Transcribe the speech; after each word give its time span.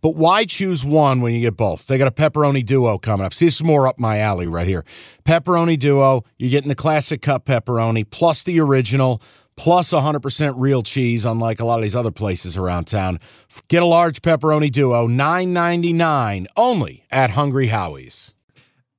But 0.00 0.16
why 0.16 0.44
choose 0.44 0.84
one 0.84 1.20
when 1.20 1.32
you 1.34 1.40
get 1.40 1.56
both? 1.56 1.86
They 1.86 1.98
got 1.98 2.08
a 2.08 2.10
pepperoni 2.12 2.64
duo 2.64 2.98
coming 2.98 3.26
up. 3.26 3.34
See, 3.34 3.44
this 3.46 3.56
is 3.56 3.64
more 3.64 3.86
up 3.88 3.98
my 3.98 4.18
alley 4.18 4.46
right 4.46 4.66
here. 4.66 4.84
Pepperoni 5.24 5.78
duo, 5.78 6.22
you're 6.38 6.50
getting 6.50 6.68
the 6.68 6.74
classic 6.74 7.22
cup 7.22 7.44
pepperoni 7.46 8.08
plus 8.08 8.42
the 8.44 8.60
original 8.60 9.20
plus 9.56 9.90
100% 9.92 10.54
real 10.56 10.82
cheese, 10.82 11.24
unlike 11.24 11.58
a 11.58 11.64
lot 11.64 11.80
of 11.80 11.82
these 11.82 11.96
other 11.96 12.12
places 12.12 12.56
around 12.56 12.84
town. 12.84 13.18
Get 13.66 13.82
a 13.82 13.86
large 13.86 14.22
pepperoni 14.22 14.70
duo, 14.70 15.08
$9.99 15.08 16.46
only 16.56 17.04
at 17.10 17.30
Hungry 17.30 17.66
Howie's. 17.68 18.34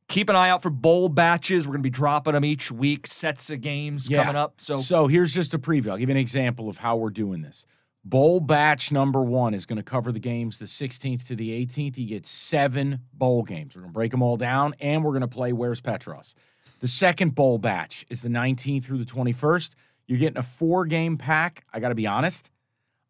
Keep 0.09 0.29
an 0.29 0.35
eye 0.35 0.49
out 0.49 0.63
for 0.63 0.69
bowl 0.71 1.07
batches. 1.07 1.67
We're 1.67 1.73
going 1.73 1.81
to 1.83 1.87
be 1.87 1.91
dropping 1.91 2.33
them 2.33 2.43
each 2.43 2.71
week, 2.71 3.05
sets 3.05 3.49
of 3.51 3.61
games 3.61 4.09
Yeah. 4.09 4.23
coming 4.23 4.35
up. 4.35 4.55
So, 4.57 4.77
So 4.77 5.07
here's 5.07 5.33
just 5.33 5.53
a 5.53 5.59
preview. 5.59 5.91
I'll 5.91 5.97
give 5.97 6.09
you 6.09 6.15
an 6.15 6.19
example 6.19 6.67
of 6.67 6.77
how 6.79 6.95
we're 6.97 7.11
doing 7.11 7.41
this. 7.41 7.65
Bowl 8.05 8.39
batch 8.39 8.91
number 8.91 9.21
one 9.21 9.53
is 9.53 9.65
going 9.65 9.77
to 9.77 9.83
cover 9.83 10.11
the 10.11 10.19
games 10.19 10.57
the 10.57 10.65
16th 10.65 11.27
to 11.27 11.35
the 11.35 11.65
18th. 11.65 11.97
You 11.97 12.07
get 12.07 12.25
seven 12.25 13.01
bowl 13.13 13.43
games. 13.43 13.75
We're 13.75 13.81
going 13.81 13.91
to 13.91 13.97
break 13.97 14.11
them 14.11 14.21
all 14.21 14.37
down, 14.37 14.73
and 14.79 15.03
we're 15.03 15.11
going 15.11 15.21
to 15.21 15.27
play 15.27 15.51
Where's 15.51 15.81
Petros. 15.81 16.33
The 16.79 16.87
second 16.87 17.35
bowl 17.35 17.57
batch 17.57 18.05
is 18.09 18.21
the 18.21 18.29
19th 18.29 18.85
through 18.85 18.99
the 18.99 19.05
21st. 19.05 19.75
You're 20.07 20.17
getting 20.17 20.37
a 20.37 20.43
four 20.43 20.85
game 20.85 21.17
pack. 21.17 21.65
I 21.73 21.79
got 21.79 21.89
to 21.89 21.95
be 21.95 22.07
honest. 22.07 22.49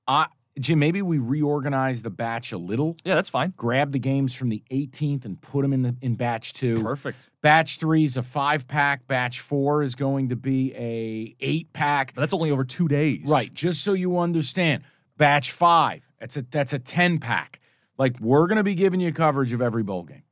I, 0.08 0.28
Jim, 0.60 0.80
maybe 0.80 1.02
we 1.02 1.18
reorganize 1.18 2.02
the 2.02 2.10
batch 2.10 2.52
a 2.52 2.58
little. 2.58 2.98
yeah, 3.04 3.16
that's 3.16 3.30
fine. 3.30 3.54
Grab 3.56 3.92
the 3.92 4.00
games 4.00 4.36
from 4.36 4.50
the 4.50 4.62
18th 4.72 5.26
and 5.26 5.40
put 5.42 5.62
them 5.62 5.74
in 5.74 5.82
the 5.82 5.96
in 6.02 6.16
batch 6.16 6.54
two. 6.54 6.84
Perfect. 6.84 7.28
Batch 7.42 7.78
three 7.78 8.04
is 8.04 8.18
a 8.18 8.24
five 8.24 8.68
pack. 8.68 9.08
Batch 9.08 9.40
four 9.40 9.82
is 9.82 9.96
going 9.96 10.30
to 10.30 10.36
be 10.36 10.74
a 10.76 11.36
eight 11.40 11.72
pack. 11.74 12.14
But 12.14 12.22
that's 12.22 12.34
only 12.34 12.52
over 12.52 12.64
two 12.66 12.88
days. 12.88 13.22
Right, 13.26 13.54
just 13.54 13.84
so 13.84 13.94
you 13.94 14.20
understand. 14.20 14.84
Batch 15.18 15.52
five, 15.52 16.02
that's 16.20 16.38
a 16.38 16.42
that's 16.44 16.74
a 16.74 16.80
10 16.80 17.20
pack. 17.20 17.60
Like 17.98 18.20
we're 18.20 18.48
gonna 18.48 18.64
be 18.64 18.76
giving 18.76 19.00
you 19.00 19.12
coverage 19.12 19.54
of 19.54 19.62
every 19.62 19.84
bowl 19.84 20.04
game. 20.04 20.24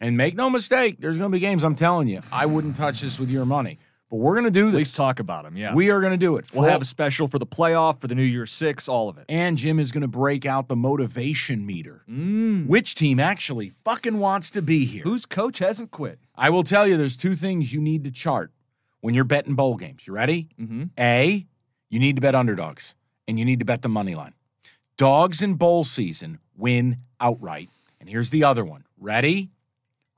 And 0.00 0.16
make 0.16 0.34
no 0.34 0.50
mistake, 0.50 0.96
there's 1.00 1.16
gonna 1.16 1.30
be 1.30 1.38
games, 1.40 1.64
I'm 1.64 1.74
telling 1.74 2.06
you. 2.08 2.20
I 2.30 2.46
wouldn't 2.46 2.76
touch 2.76 3.00
this 3.00 3.18
with 3.18 3.30
your 3.30 3.46
money. 3.46 3.78
But 4.10 4.16
we're 4.18 4.36
gonna 4.36 4.50
do 4.52 4.66
this. 4.66 4.74
At 4.74 4.78
least 4.78 4.96
talk 4.96 5.18
about 5.18 5.44
them. 5.44 5.56
Yeah. 5.56 5.74
We 5.74 5.90
are 5.90 6.00
gonna 6.00 6.16
do 6.16 6.36
it. 6.36 6.46
we'll 6.54 6.68
have 6.68 6.80
a 6.82 6.84
special 6.84 7.26
for 7.26 7.38
the 7.40 7.46
playoff, 7.46 8.00
for 8.00 8.06
the 8.06 8.14
New 8.14 8.22
Year 8.22 8.46
Six, 8.46 8.88
all 8.88 9.08
of 9.08 9.18
it. 9.18 9.24
and 9.28 9.58
Jim 9.58 9.80
is 9.80 9.90
gonna 9.90 10.06
break 10.06 10.46
out 10.46 10.68
the 10.68 10.76
motivation 10.76 11.66
meter. 11.66 12.04
Mm. 12.08 12.66
Which 12.68 12.94
team 12.94 13.18
actually 13.18 13.70
fucking 13.84 14.18
wants 14.18 14.50
to 14.52 14.62
be 14.62 14.84
here? 14.84 15.02
Whose 15.02 15.26
coach 15.26 15.58
hasn't 15.58 15.90
quit? 15.90 16.20
I 16.36 16.50
will 16.50 16.62
tell 16.62 16.86
you 16.86 16.96
there's 16.96 17.16
two 17.16 17.34
things 17.34 17.72
you 17.72 17.80
need 17.80 18.04
to 18.04 18.10
chart 18.12 18.52
when 19.00 19.14
you're 19.14 19.24
betting 19.24 19.54
bowl 19.56 19.76
games. 19.76 20.06
You 20.06 20.12
ready? 20.12 20.48
Mm-hmm. 20.60 20.84
A, 20.98 21.46
you 21.90 21.98
need 21.98 22.14
to 22.16 22.22
bet 22.22 22.34
underdogs 22.34 22.94
and 23.26 23.38
you 23.38 23.44
need 23.44 23.58
to 23.58 23.64
bet 23.64 23.82
the 23.82 23.88
money 23.88 24.14
line. 24.14 24.34
Dogs 24.96 25.42
in 25.42 25.54
bowl 25.54 25.82
season 25.84 26.38
win 26.56 26.98
outright. 27.20 27.68
And 28.00 28.08
here's 28.08 28.30
the 28.30 28.44
other 28.44 28.64
one. 28.64 28.84
Ready? 28.98 29.50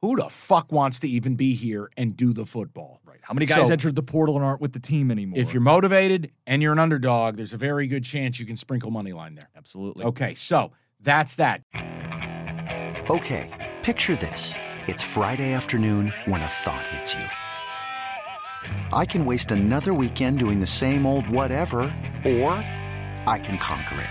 Who 0.02 0.14
the 0.16 0.28
fuck 0.28 0.70
wants 0.70 1.00
to 1.00 1.08
even 1.08 1.34
be 1.34 1.54
here 1.54 1.90
and 1.96 2.16
do 2.16 2.32
the 2.32 2.46
football? 2.46 3.00
Right. 3.04 3.18
How 3.22 3.34
many 3.34 3.46
guys 3.46 3.66
So- 3.66 3.72
entered 3.72 3.96
the 3.96 4.02
portal 4.02 4.36
and 4.36 4.44
aren't 4.44 4.60
with 4.60 4.72
the 4.72 4.78
team 4.78 5.10
anymore? 5.10 5.38
If 5.40 5.52
you're 5.52 5.60
motivated 5.60 6.30
and 6.46 6.62
you're 6.62 6.72
an 6.72 6.78
underdog, 6.78 7.36
there's 7.36 7.52
a 7.52 7.56
very 7.56 7.88
good 7.88 8.04
chance 8.04 8.38
you 8.38 8.46
can 8.46 8.56
sprinkle 8.56 8.92
money 8.92 9.12
line 9.12 9.34
there. 9.34 9.48
absolutely 9.56 10.04
Okay, 10.04 10.34
so 10.36 10.70
that's 11.00 11.34
that. 11.36 11.62
Okay, 13.10 13.50
picture 13.82 14.14
this. 14.14 14.54
It's 14.86 15.02
Friday 15.02 15.52
afternoon 15.52 16.12
when 16.26 16.42
a 16.42 16.48
thought 16.48 16.86
hits 16.88 17.14
you. 17.14 17.24
I 18.92 19.04
can 19.04 19.24
waste 19.24 19.50
another 19.50 19.92
weekend 19.94 20.38
doing 20.38 20.60
the 20.60 20.66
same 20.66 21.06
old 21.06 21.28
whatever, 21.28 21.92
or 22.24 22.52
I 23.26 23.40
can 23.42 23.58
conquer 23.58 24.00
it. 24.00 24.10